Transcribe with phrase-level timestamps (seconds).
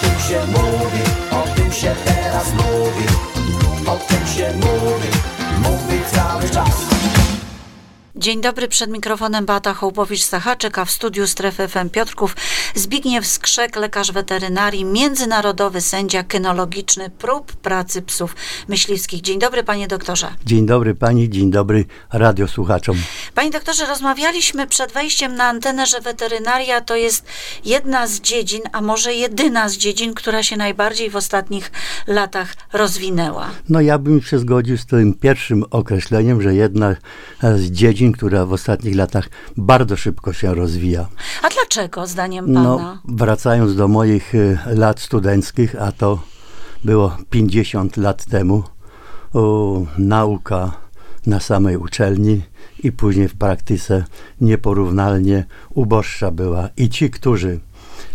[0.00, 3.06] tym się mówi, o tym się teraz mówi,
[3.86, 5.08] o tym się mówi,
[5.62, 6.90] mówi cały czas.
[8.20, 12.36] Dzień dobry, przed mikrofonem Beata Hołbowicz-Sachaczek, a w studiu Strefy FM Piotrków
[12.74, 18.36] Zbigniew Skrzek, lekarz weterynarii, międzynarodowy sędzia kynologiczny prób pracy psów
[18.68, 19.20] myśliwskich.
[19.20, 20.34] Dzień dobry, panie doktorze.
[20.46, 22.96] Dzień dobry pani, dzień dobry radiosłuchaczom.
[23.34, 27.26] Panie doktorze, rozmawialiśmy przed wejściem na antenę, że weterynaria to jest
[27.64, 31.70] jedna z dziedzin, a może jedyna z dziedzin, która się najbardziej w ostatnich
[32.06, 33.50] latach rozwinęła.
[33.68, 36.96] No ja bym się zgodził z tym pierwszym określeniem, że jedna
[37.42, 41.08] z dziedzin, która w ostatnich latach bardzo szybko się rozwija.
[41.42, 42.62] A dlaczego, zdaniem pana?
[42.62, 46.22] No, wracając do moich y, lat studenckich, a to
[46.84, 48.62] było 50 lat temu,
[49.34, 50.72] o, nauka
[51.26, 52.42] na samej uczelni
[52.82, 54.04] i później w praktyce
[54.40, 56.68] nieporównalnie uboższa była.
[56.76, 57.60] I ci, którzy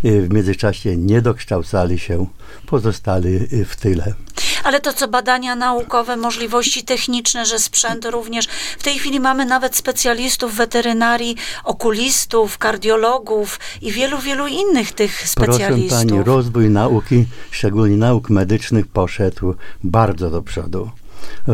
[0.05, 2.25] y, w międzyczasie nie dokształcali się,
[2.67, 4.13] pozostali y, w tyle.
[4.65, 8.47] Ale to co badania naukowe, możliwości techniczne, że sprzęt również.
[8.79, 15.89] W tej chwili mamy nawet specjalistów weterynarii, okulistów, kardiologów i wielu, wielu innych tych specjalistów.
[15.99, 20.89] Proszę pani, rozwój nauki, szczególnie nauk medycznych, poszedł bardzo do przodu.
[21.47, 21.53] E,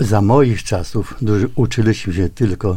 [0.00, 1.14] Za moich czasów
[1.54, 2.76] uczyliśmy się tylko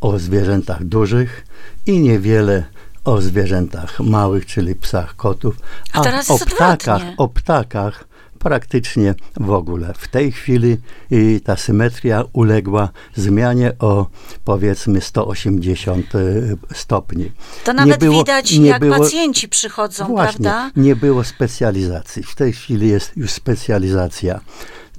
[0.00, 1.46] o zwierzętach dużych
[1.86, 2.64] i niewiele
[3.04, 5.56] o zwierzętach małych, czyli psach, kotów,
[5.92, 7.14] A teraz o ptakach, odwrotnie.
[7.16, 8.11] o ptakach
[8.42, 9.92] praktycznie w ogóle.
[9.98, 10.76] W tej chwili
[11.12, 14.06] y, ta symetria uległa zmianie o
[14.44, 17.32] powiedzmy 180 y, stopni.
[17.64, 20.70] To nawet było- widać, jak było- pacjenci przychodzą, Właśnie, prawda?
[20.76, 22.22] nie było specjalizacji.
[22.22, 24.40] W tej chwili jest już specjalizacja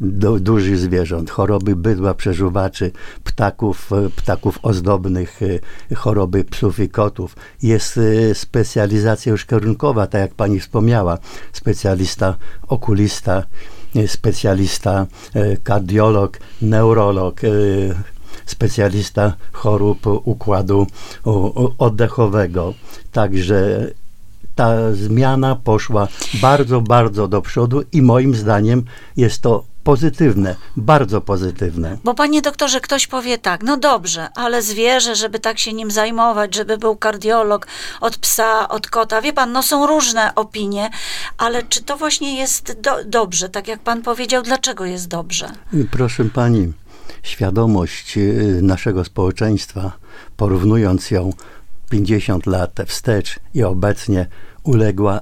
[0.01, 2.91] do dużych zwierząt, choroby bydła, przeżuwaczy,
[3.23, 5.39] ptaków, e, ptaków ozdobnych,
[5.91, 7.35] e, choroby psów i kotów.
[7.61, 11.17] Jest e, specjalizacja już kierunkowa, tak jak pani wspomniała.
[11.53, 12.35] Specjalista,
[12.67, 13.43] okulista,
[14.07, 15.05] specjalista,
[15.63, 17.41] kardiolog, neurolog,
[18.45, 20.87] specjalista chorób układu
[21.77, 22.73] oddechowego.
[23.11, 23.87] Także
[24.55, 26.07] ta zmiana poszła
[26.41, 28.83] bardzo, bardzo do przodu i moim zdaniem
[29.17, 31.97] jest to pozytywne, bardzo pozytywne.
[32.03, 36.55] Bo panie doktorze, ktoś powie tak, no dobrze, ale zwierzę, żeby tak się nim zajmować,
[36.55, 37.67] żeby był kardiolog
[38.01, 39.21] od psa, od kota.
[39.21, 40.89] Wie pan, no są różne opinie,
[41.37, 45.51] ale czy to właśnie jest do, dobrze, tak jak pan powiedział, dlaczego jest dobrze?
[45.91, 46.73] Proszę pani,
[47.23, 49.91] świadomość y, naszego społeczeństwa,
[50.37, 51.33] porównując ją
[51.93, 54.27] 50 lat wstecz i obecnie,
[54.63, 55.21] uległa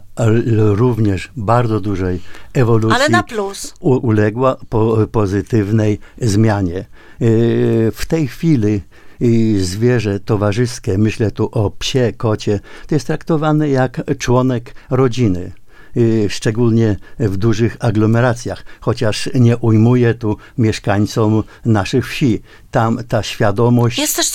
[0.56, 2.22] również bardzo dużej
[2.54, 2.96] ewolucji.
[2.96, 3.74] Ale na plus.
[3.80, 6.86] uległa po, pozytywnej zmianie.
[7.20, 8.82] Yy, W tej chwili
[9.20, 15.52] yy, zwierzę towarzyskie, myślę tu o psie, kocie, to jest traktowane jak członek rodziny.
[15.96, 22.42] yy, Szczególnie w dużych aglomeracjach, chociaż nie ujmuje tu mieszkańcom naszych wsi.
[22.72, 24.30] Tam ta świadomość też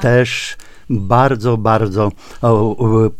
[0.00, 0.56] też
[1.00, 2.12] bardzo, bardzo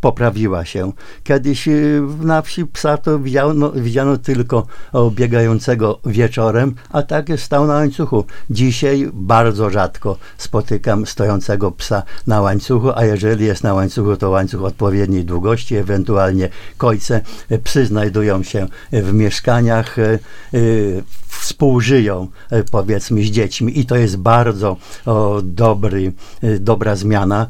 [0.00, 0.92] poprawiła się.
[1.24, 4.66] Kiedyś y, na wsi psa to widziano, widziano tylko
[5.10, 8.24] biegającego wieczorem, a tak stał na łańcuchu.
[8.50, 14.62] Dzisiaj bardzo rzadko spotykam stojącego psa na łańcuchu, a jeżeli jest na łańcuchu, to łańcuch
[14.62, 17.20] odpowiedniej długości, ewentualnie kojce.
[17.64, 20.18] Psy znajdują się w mieszkaniach, y,
[20.54, 22.28] y, współżyją
[22.70, 26.12] powiedzmy z dziećmi i to jest bardzo o, dobry,
[26.60, 27.46] dobra zmiana,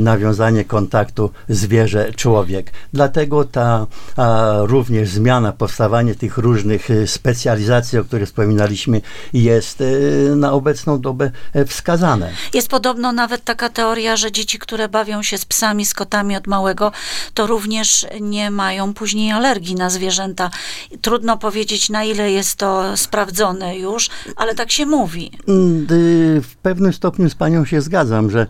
[0.00, 2.72] nawiązanie kontaktu zwierzę-człowiek.
[2.92, 3.86] Dlatego ta
[4.62, 9.00] również zmiana, powstawanie tych różnych e, specjalizacji, o których wspominaliśmy,
[9.32, 9.84] jest e,
[10.36, 12.30] na obecną dobę e, wskazane.
[12.54, 16.46] Jest podobno nawet taka teoria, że dzieci, które bawią się z psami, z kotami od
[16.46, 16.92] małego,
[17.34, 20.50] to również nie mają później alergii na zwierzęta.
[21.00, 25.30] Trudno powiedzieć, na ile jest to sprawdzone już, ale tak się mówi.
[25.48, 25.86] Mm,
[26.42, 28.46] W pewnym stopniu z panią się zgadzam, że e,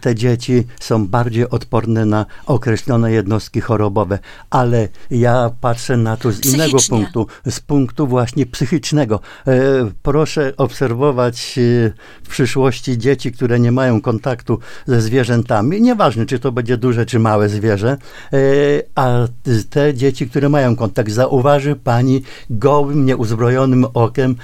[0.00, 4.18] te dzieci są bardziej odporne na określone jednostki chorobowe,
[4.50, 9.20] ale ja patrzę na to z innego punktu, z punktu właśnie psychicznego.
[9.46, 9.60] E,
[10.02, 11.92] Proszę obserwować e,
[12.22, 17.18] w przyszłości dzieci, które nie mają kontaktu ze zwierzętami, nieważne czy to będzie duże czy
[17.18, 17.96] małe zwierzę,
[18.32, 18.36] e,
[18.94, 19.26] a
[19.70, 24.36] te dzieci, które mają kontakt, zauważy pani gołym, nieuzbrojonym okiem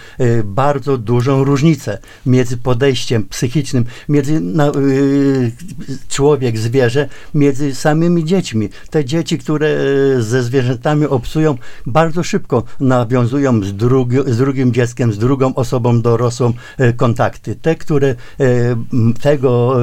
[0.44, 4.72] bardzo dużą różnicę między podejściem psychicznym, między na,
[6.08, 8.69] człowiek, zwierzę między samymi dziećmi.
[8.90, 15.12] Te dzieci, które e, ze zwierzętami obcują, bardzo szybko nawiązują z, drugi, z drugim dzieckiem,
[15.12, 17.56] z drugą osobą dorosłą e, kontakty.
[17.56, 18.14] Te, które e,
[19.22, 19.76] tego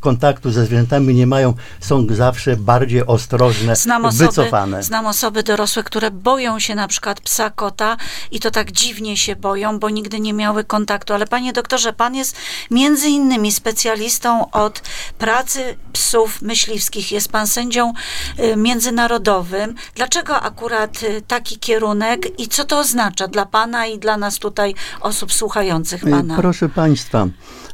[0.00, 4.82] kontaktu ze zwierzętami nie mają, są zawsze bardziej ostrożne, Znam osoby, wycofane.
[4.82, 7.96] znam osoby dorosłe, które boją się na przykład psa, kota
[8.30, 11.14] i to tak dziwnie się boją, bo nigdy nie miały kontaktu.
[11.14, 12.36] Ale panie doktorze, pan jest
[12.70, 14.82] między innymi specjalistą od
[15.18, 17.12] pracy psów myśliwskich.
[17.12, 17.92] Jest pan sędzią
[18.38, 19.74] y, międzynarodowym.
[19.94, 24.74] Dlaczego akurat y, taki kierunek i co to oznacza dla pana i dla nas tutaj
[25.00, 26.34] osób słuchających pana?
[26.34, 27.26] E, Proszę Państwa,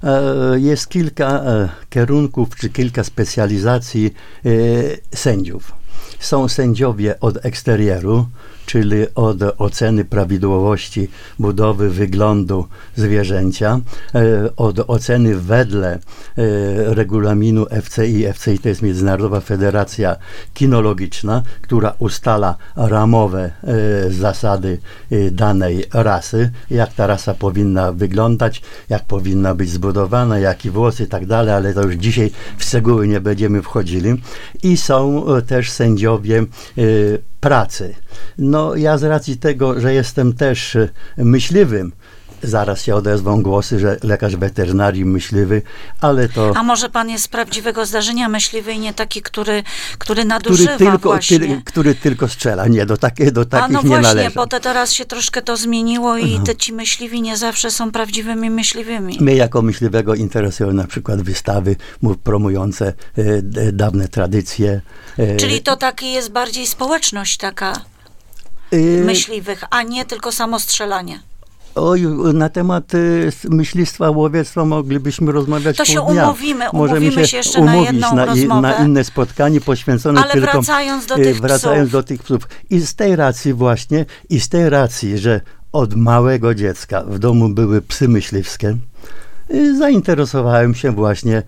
[0.03, 5.80] e, jest kilka e, kierunków czy kilka specjalizacji e, sędziów.
[6.19, 8.26] Są sędziowie od eksterieru,
[8.70, 11.08] czyli od oceny prawidłowości
[11.38, 12.67] budowy, wyglądu
[12.97, 13.81] zwierzęcia,
[14.14, 14.20] e,
[14.56, 15.99] od oceny wedle e,
[16.94, 18.32] regulaminu FCI.
[18.32, 20.17] FCI to jest Międzynarodowa Federacja
[20.55, 24.79] Kinologiczna, która ustala ramowe e, zasady
[25.32, 31.26] danej rasy, jak ta rasa powinna wyglądać, jak powinna być zbudowana, jaki włos i tak
[31.26, 34.23] dalej, ale to już dzisiaj w szczegóły nie będziemy wchodzili.
[34.62, 35.90] I są też sędziowie
[36.79, 36.83] e,
[37.41, 37.95] pracy.
[38.39, 41.93] No ja z racji tego, że jestem też e, myśliwym,
[42.43, 45.63] zaraz się odezwą głosy, że lekarz weterynarii myśliwy,
[46.01, 46.53] ale to...
[46.57, 49.63] A może pan jest z prawdziwego zdarzenia myśliwy i nie taki, który,
[49.99, 51.39] który Który nadużywa tylko, właśnie?
[51.39, 52.67] tyl, który tylko strzela.
[52.67, 54.31] Nie, do, takie, do A takich no nie właśnie, należy.
[54.35, 58.51] bo te teraz się troszkę to zmieniło i te ci myśliwi nie zawsze są prawdziwymi
[58.51, 59.19] myśliwymi.
[59.21, 61.77] Mnie jako myśliwego interesują na przykład wystawy
[62.25, 64.81] promujące e, dawne tradycje.
[65.19, 67.73] e, Czyli to taki jest bardziej społeczność taka
[68.73, 71.21] e, myśliwych, a nie tylko samo strzelanie.
[71.75, 72.03] Oj,
[72.35, 76.25] na temat y, myślistwa, łowiectwa moglibyśmy rozmawiać To się dnia.
[76.29, 78.61] umówimy, Możemy umówimy się jeszcze na umówić jedną na, rozmowę.
[78.61, 80.53] na inne spotkanie poświęcone Ale tylko...
[80.53, 81.93] wracając do y, tych Wracając psów.
[81.93, 82.49] do tych psów.
[82.71, 85.41] I z tej racji właśnie, i z tej racji, że
[85.73, 88.77] od małego dziecka w domu były psy myśliwskie,
[89.79, 91.43] zainteresowałem się właśnie e,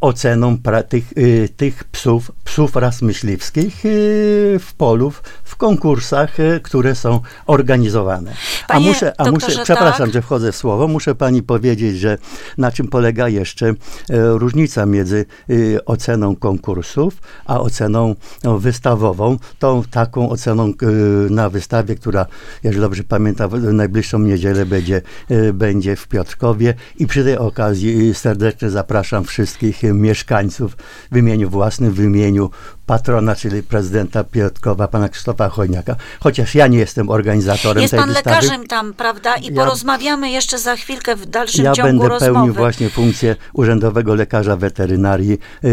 [0.00, 0.58] oceną
[0.88, 7.20] tych, y, tych psów, psów ras myśliwskich y, w polów, w konkursach, y, które są
[7.46, 8.32] organizowane.
[8.68, 10.12] Panie a muszę, a muszę przepraszam, tak.
[10.12, 12.18] że wchodzę w słowo, muszę pani powiedzieć, że
[12.58, 13.74] na czym polega jeszcze
[14.10, 17.14] różnica między y, oceną konkursów,
[17.44, 18.14] a oceną
[18.44, 22.26] no, wystawową, tą taką oceną y, na wystawie, która,
[22.62, 28.14] jeżeli dobrze pamiętam, w najbliższą niedzielę będzie, y, będzie w Piotrkowie i przy tej okazji
[28.14, 30.76] serdecznie zapraszam wszystkich mieszkańców
[31.12, 32.50] w imieniu własnym, w imieniu
[32.86, 38.08] patrona, czyli prezydenta Piotrkowa, pana Krzysztofa Chojniaka, chociaż ja nie jestem organizatorem Jest tej pan
[38.08, 38.36] wystawy.
[38.36, 39.34] lekarzem tam, prawda?
[39.36, 42.34] I Ja- porozmawiamy jeszcze za chwilkę w dalszym Ja ciągu będę rozmowy.
[42.34, 45.68] pełnił właśnie funkcję urzędowego lekarza weterynarii y,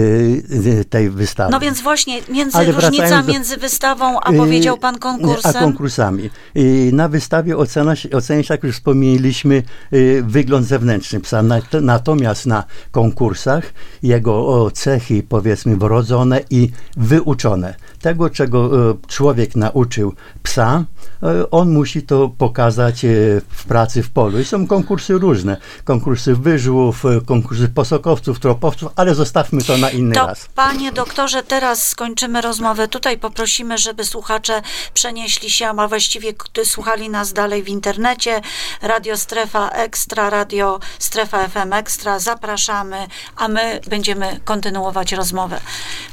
[0.79, 1.51] y, tej wystawy.
[1.51, 5.53] No więc właśnie między, Ale różnica do- między wystawą, a Y, powiedział pan A konkursem.
[5.53, 6.29] konkursami.
[6.57, 9.63] Y, Na wystawie ocena, ocenia się, jak już wspomnieliśmy,
[9.93, 11.43] y, wygląd zewnętrzny psa.
[11.43, 13.63] Na- Natomiast na konkursach
[14.03, 16.71] jego cechy, powiedzmy, wrodzone i
[17.01, 17.75] wyuczone.
[18.01, 20.13] Tego, czego e, człowiek nauczył
[20.43, 20.83] psa,
[21.23, 23.07] e, on musi to pokazać e,
[23.49, 24.39] w pracy w polu.
[24.39, 25.57] I są konkursy różne.
[25.83, 30.47] Konkursy wyżłów, konkursy posokowców, tropowców, ale zostawmy to na inny To, raz.
[30.55, 32.87] panie doktorze, teraz skończymy rozmowę.
[32.87, 34.61] Tutaj poprosimy, żeby słuchacze
[34.93, 36.33] przenieśli się, a właściwie
[36.63, 38.41] słuchali nas dalej w internecie.
[38.81, 42.19] Radio Strefa Ekstra, Radio Strefa FM Ekstra.
[42.19, 45.59] Zapraszamy, a my będziemy kontynuować rozmowę.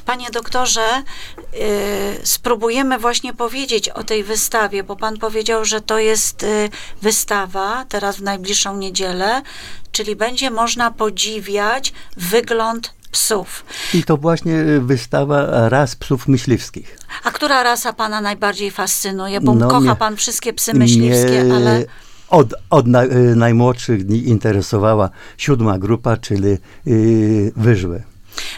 [0.07, 0.78] Panie doktorze,
[1.53, 1.61] yy,
[2.23, 6.69] spróbujemy właśnie powiedzieć o tej wystawie, bo pan powiedział, że to jest yy,
[7.03, 9.43] wystawa teraz w najbliższą niedzielę,
[9.93, 13.65] czyli będzie można podziwiać wygląd psów.
[13.95, 16.99] I to właśnie e, wystawa ras psów myśliwskich.
[17.25, 19.41] A która rasa pana najbardziej fascynuje?
[19.41, 21.85] Bo No, kocha mnie- pan wszystkie psy myśliwskie, Mnie ale
[22.29, 28.03] Od, od na, y, najmłodszych dni interesowała siódma grupa, czyli y, wyżły.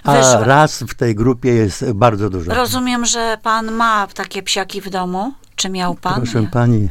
[0.04, 0.44] A Wyżłe.
[0.44, 2.54] raz w tej grupie jest bardzo dużo.
[2.54, 5.32] rozumiem, że pan ma takie psiaki w domu.
[5.56, 6.14] Czy miał pan?
[6.22, 6.88] Proszę pani,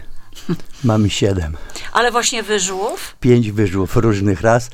[0.84, 1.58] mamy siedem.
[1.94, 3.16] Ale właśnie wyżłów?
[3.20, 4.70] Pięć wyżłów różnych ras.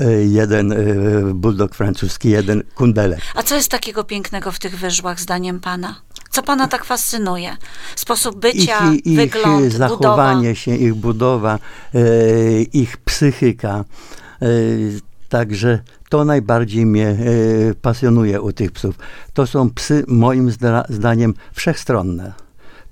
[0.00, 3.20] y, Jeden y, bulldog francuski, jeden kundelek.
[3.34, 5.96] A co jest takiego pięknego w tych wyżłach, zdaniem pana?
[6.30, 7.56] Co pana tak fascynuje?
[7.96, 10.54] Sposób bycia, ich, ich wygląd, zachowanie budowa.
[10.54, 11.58] się, ich budowa,
[11.94, 11.98] e,
[12.62, 13.84] ich psychyka.
[15.28, 15.78] Także
[16.08, 17.16] to najbardziej mnie e,
[17.74, 18.98] pasjonuje u tych psów.
[19.32, 22.32] To są psy, moim zdra- zdaniem, wszechstronne.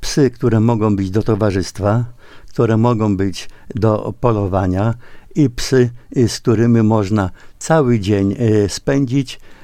[0.01, 2.05] Psy, które mogą być do towarzystwa,
[2.49, 4.95] które mogą być do polowania
[5.35, 9.62] i psy, y, z którymi można cały dzień e, spędzić y,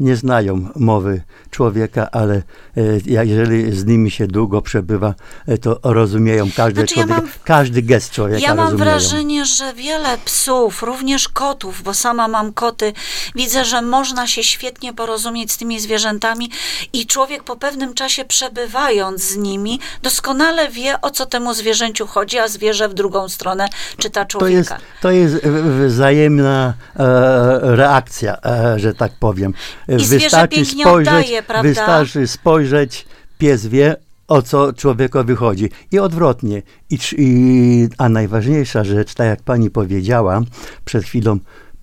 [0.00, 2.42] nie znają mowy człowieka, ale
[2.76, 5.14] y, jeżeli z nimi się długo przebywa,
[5.48, 8.84] y, to rozumieją każdy, Znaczy, ja człowiek, mam- każdy gest człowieka Ja mam rozumieją.
[8.90, 12.92] wrażenie, że wiele psów, również kotów, bo sama mam koty,
[13.34, 16.50] widzę, że można się świetnie porozumieć z tymi zwierzętami
[16.92, 22.38] i człowiek po pewnym czasie przebywając z nimi, doskonale wie, o co temu zwierzęciu chodzi,
[22.38, 23.66] a zwierzę w drugą stronę
[23.98, 24.86] czyta To jest, człowieka.
[25.00, 25.34] to jest
[25.86, 29.54] wzajemna e, reakcja, e, że tak powiem.
[29.88, 31.68] I zwierzę pięknie oddaje, prawda?
[31.68, 33.06] Wystarczy spojrzeć,
[33.38, 33.96] pies wie,
[34.28, 35.70] o co człowiekowi chodzi.
[35.92, 36.62] I odwrotnie.
[36.90, 40.40] I, i, a najważniejsza rzecz, tak jak pani powiedziała
[40.84, 41.38] przed chwilą,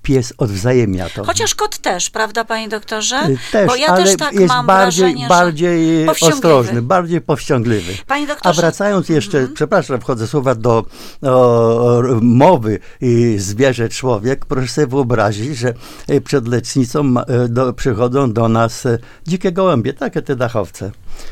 [0.10, 1.24] pies odwzajemnia to.
[1.24, 3.16] Chociaż kot też, prawda, panie doktorze?
[3.30, 7.94] Y, Też, bo ja ale też tak jest mam bardziej, wrażenie, bardziej ostrożny, bardziej powściągliwy.
[8.08, 8.62] Panie A doktorze, Mhm.
[8.62, 10.86] wracając jeszcze, przepraszam, wchodzę słowa do
[11.22, 15.74] o, mowy i zwierzę człowiek, proszę sobie wyobrazić, że
[16.08, 18.88] e, przed lecznicą e, do, przychodzą do nas
[19.28, 20.92] dzikie gołębie, takie te dachowce.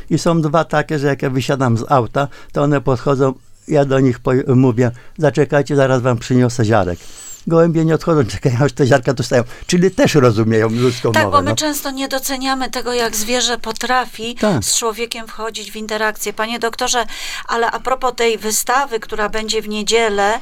[0.10, 3.34] I są dwa takie, że jak ja wysiadam z auta, to one podchodzą,
[3.68, 4.20] ja do nich
[4.56, 7.00] mówię, zaczekajcie, zaraz wam przyniosę ziarek.
[7.48, 9.44] Gołębie nie odchodzą, czekają, aż te ziarka dostają.
[9.68, 11.38] Czyli też rozumieją ludzką Tak, mowę.
[11.38, 11.56] bo my no.
[11.56, 14.64] często nie doceniamy tego, jak zwierzę potrafi Tak.
[14.64, 16.34] z człowiekiem wchodzić w interakcję.
[16.34, 17.06] Panie doktorze,
[17.48, 20.40] ale a propos tej wystawy, która będzie w niedzielę,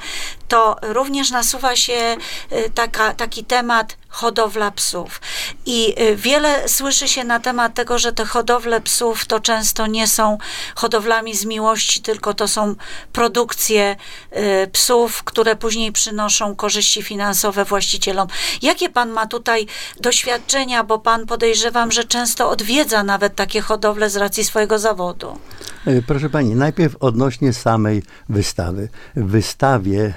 [0.48, 2.18] to również nasuwa się
[2.52, 5.22] y, taka, taki temat hodowla psów.
[5.66, 10.08] I y, wiele słyszy się na temat tego, że te hodowle psów to często nie
[10.08, 10.38] są
[10.76, 12.76] hodowlami z miłości, tylko to są
[13.14, 13.96] produkcje
[14.38, 18.28] y, psów, które później przynoszą korzyści finansowe właścicielom.
[18.62, 19.68] Jakie pan ma tutaj
[20.00, 25.40] doświadczenia, bo pan podejrzewam, że często odwiedza nawet takie hodowle z racji swojego zawodu.
[25.88, 28.90] E, Proszę pani, najpierw odnośnie samej wystawy.
[29.16, 30.14] W wystawie,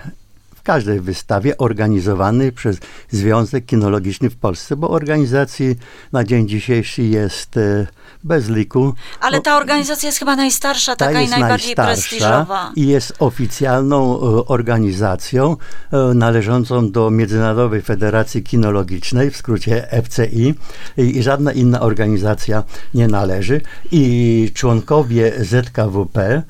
[0.68, 2.78] każdej wystawie organizowanej przez
[3.10, 5.76] Związek Kinologiczny w Polsce, bo organizacji
[6.12, 7.86] na dzień dzisiejszy jest e,
[8.24, 8.94] bez liku.
[9.20, 12.72] Ale ta organizacja jest chyba najstarsza, Ta taka i najbardziej prestiżowa.
[12.76, 15.56] i jest oficjalną e, organizacją
[15.92, 20.54] e, należącą do Międzynarodowej Federacji Kinologicznej, w skrócie FCI
[20.96, 23.60] i, żadna inna organizacja nie należy
[23.92, 26.42] i członkowie ZKWP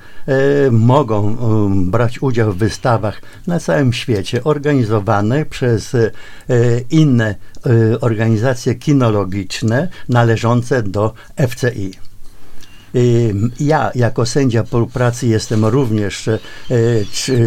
[0.71, 1.37] mogą
[1.71, 4.08] brać udział w wystawach na całym świecie
[4.45, 6.11] organizowane przez e,
[6.91, 7.35] inne
[7.67, 11.15] e, organizacje kinologiczne należące do
[11.49, 11.91] FCI.
[13.61, 16.39] Ja, jako sędzia pracy, jestem również e,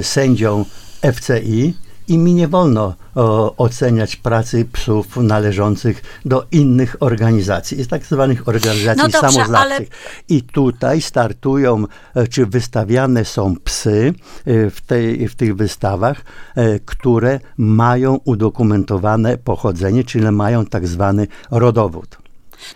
[0.03, 0.65] sędzią
[1.13, 1.73] FCI
[2.07, 9.03] i mi nie wolno o, oceniać pracy psów należących do innych organizacji, tak zwanych organizacji
[9.03, 9.89] No dobrze, samozwańczych.
[10.29, 14.13] I tutaj startują, e, czy wystawiane są psy
[14.45, 16.21] e, w, tej, w tych wystawach,
[16.55, 22.20] e, które mają udokumentowane pochodzenie, czyli mają tak zwany rodowód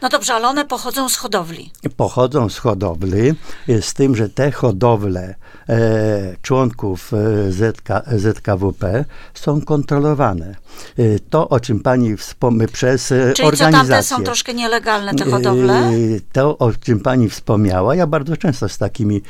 [0.01, 1.71] No dobrze, ale one pochodzą z hodowli.
[1.97, 3.33] pochodzą z hodowli,
[3.69, 5.35] e, z tym, że te hodowle
[5.69, 10.55] e, członków e, ZK, ZKWP są kontrolowane.
[10.99, 13.89] E, to, o czym pani wspomniała przez e, Czyli co organizację.
[13.93, 15.73] tamte są troszkę nielegalne, te hodowle?
[15.73, 15.91] E,
[16.33, 19.21] To, o czym pani wspomniała, ja bardzo często z takimi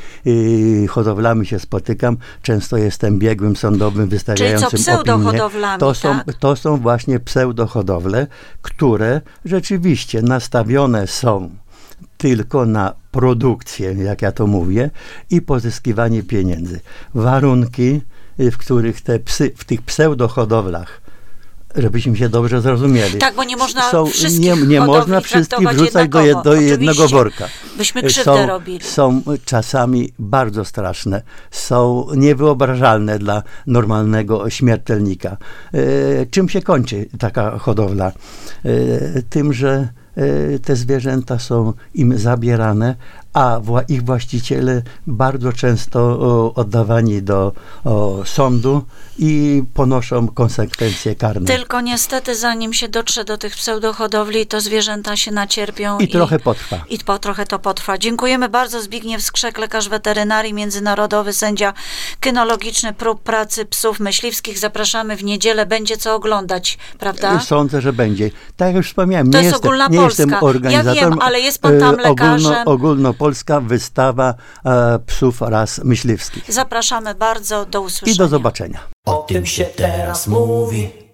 [0.90, 2.18] hodowlami się spotykam.
[2.42, 4.84] Często jestem biegłym sądowym wystawiającym opinię.
[4.84, 6.34] pseudohodowlami, To są, tak?
[6.40, 8.28] to są właśnie pseudohodowle,
[8.62, 11.50] które rzeczywiście nastawione są
[12.18, 14.90] tylko na produkcję, jak ja to mówię,
[15.30, 16.80] i pozyskiwanie pieniędzy.
[17.14, 18.02] Warunki,
[18.40, 21.02] y, w których te psy, w tych pseudohodowlach,
[21.76, 23.18] żebyśmy się dobrze zrozumieli.
[23.18, 27.08] Tak, bo nie można są, wszystkich nie, nie można wszystkich wrzucać do, jed, do jednego
[27.08, 27.48] worka.
[27.78, 28.84] Byśmy Y, krzywdę są, robili.
[28.84, 31.22] Są czasami bardzo straszne,
[31.52, 35.38] są niewyobrażalne dla normalnego śmiertelnika.
[35.74, 38.12] E, czym się kończy taka hodowla?
[38.66, 39.88] E, tym, że
[40.64, 42.96] te zwierzęta są im zabierane,
[43.36, 46.00] a ich właściciele bardzo często
[46.56, 47.52] oddawani do
[48.26, 48.82] sądu
[49.20, 51.48] i ponoszą konsekwencje karne.
[51.48, 55.98] Tylko niestety, zanim się dotrze do tych pseudohodowli, to zwierzęta się nacierpią.
[56.00, 56.78] I trochę potrwa.
[56.90, 57.98] I po, trochę to potrwa.
[57.98, 58.82] Dziękujemy bardzo.
[58.82, 61.74] Zbigniew Skrzek, lekarz weterynarii, międzynarodowy, sędzia
[62.20, 64.60] kynologiczny prób pracy psów myśliwskich.
[64.60, 65.66] Zapraszamy w niedzielę.
[65.66, 67.40] Będzie co oglądać, prawda?
[67.40, 68.32] Sądzę, że będzie.
[68.58, 70.24] Tak jak już wspomniałem, To nie, jest jestem, nie ogólnopolska.
[70.24, 71.10] jestem Ja organizatorem.
[71.10, 72.68] wiem, ale jest pan tam e, ogólno, lekarzem.
[73.26, 74.34] Ogólnopolska wystawa
[74.66, 76.54] e, psów ras myśliwskich.
[76.54, 77.66] Zapraszamy bardzo.
[77.66, 78.16] Do usłyszenia.
[78.16, 78.80] I do zobaczenia.
[79.06, 81.05] O tym się teraz mówi